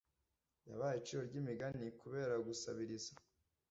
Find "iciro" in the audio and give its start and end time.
1.01-1.21